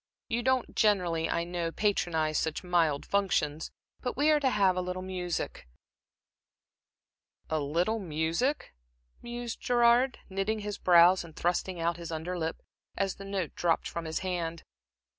You 0.29 0.41
don't 0.41 0.75
generally, 0.75 1.29
I 1.29 1.43
know, 1.43 1.71
patronize 1.71 2.39
such 2.39 2.63
mild 2.63 3.05
functions, 3.05 3.69
but 4.01 4.17
we 4.17 4.31
are 4.31 4.39
to 4.39 4.49
have 4.49 4.75
a 4.75 4.81
little 4.81 5.03
music" 5.03 5.67
"A 7.51 7.59
little 7.59 7.99
music?" 7.99 8.73
mused 9.21 9.61
Gerard, 9.61 10.17
knitting 10.27 10.61
his 10.61 10.79
brows 10.79 11.23
and 11.23 11.35
thrusting 11.35 11.79
out 11.79 11.97
his 11.97 12.11
under 12.11 12.35
lip, 12.35 12.63
as 12.97 13.17
the 13.17 13.25
note 13.25 13.53
dropped 13.53 13.87
from 13.87 14.05
his 14.05 14.17
hand. 14.25 14.63